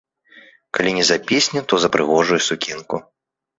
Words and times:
Калі 0.77 0.91
не 0.99 1.03
за 1.09 1.17
песню, 1.33 1.59
то 1.73 1.81
за 1.85 1.93
прыгожую 1.99 2.43
сукенку. 2.49 2.95